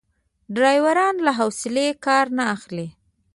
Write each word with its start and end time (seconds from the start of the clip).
ډریوران 0.55 1.15
له 1.25 1.31
حوصلې 1.39 1.87
کار 2.05 2.25
نه 2.37 2.43
اخلي. 2.55 2.87